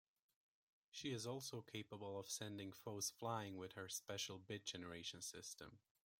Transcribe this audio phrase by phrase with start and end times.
[0.89, 5.77] She is also capable of sending foes flying with her special Bit Generation system.